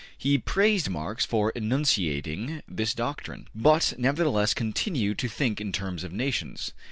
[0.17, 6.11] He praised Marx for enunciating this doctrine, but nevertheless continued to think in terms of
[6.11, 6.71] nations.